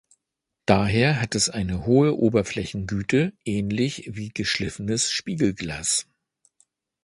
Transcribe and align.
Daher 0.65 1.21
hat 1.21 1.35
es 1.35 1.51
eine 1.51 1.85
hohe 1.85 2.15
Oberflächengüte, 2.17 3.33
ähnlich 3.45 4.09
wie 4.11 4.29
geschliffenes 4.29 5.11
Spiegelglas. 5.11 6.07